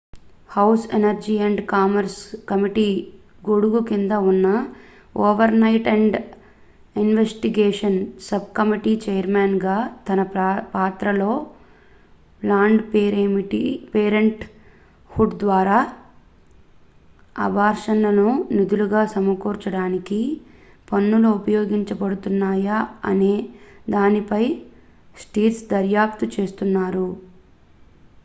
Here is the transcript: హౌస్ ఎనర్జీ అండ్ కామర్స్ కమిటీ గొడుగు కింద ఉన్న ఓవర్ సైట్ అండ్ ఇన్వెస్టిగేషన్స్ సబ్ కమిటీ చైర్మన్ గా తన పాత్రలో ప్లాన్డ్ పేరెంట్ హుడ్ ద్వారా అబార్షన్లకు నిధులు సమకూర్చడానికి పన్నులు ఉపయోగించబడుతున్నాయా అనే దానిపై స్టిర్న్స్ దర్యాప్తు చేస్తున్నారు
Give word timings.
హౌస్ 0.49 0.83
ఎనర్జీ 0.97 1.33
అండ్ 1.39 1.59
కామర్స్ 1.71 2.21
కమిటీ 2.49 2.85
గొడుగు 3.43 3.79
కింద 3.89 4.13
ఉన్న 4.23 4.47
ఓవర్ 5.21 5.53
సైట్ 5.63 5.87
అండ్ 5.87 6.15
ఇన్వెస్టిగేషన్స్ 6.95 8.07
సబ్ 8.27 8.47
కమిటీ 8.57 8.93
చైర్మన్ 9.03 9.53
గా 9.59 9.75
తన 10.07 10.23
పాత్రలో 10.73 11.29
ప్లాన్డ్ 12.41 12.83
పేరెంట్ 13.93 14.43
హుడ్ 15.11 15.35
ద్వారా 15.39 15.77
అబార్షన్లకు 17.39 18.27
నిధులు 18.57 18.87
సమకూర్చడానికి 19.13 20.21
పన్నులు 20.87 21.29
ఉపయోగించబడుతున్నాయా 21.39 22.79
అనే 23.05 23.35
దానిపై 23.89 24.43
స్టిర్న్స్ 25.15 25.63
దర్యాప్తు 25.71 26.27
చేస్తున్నారు 26.35 27.07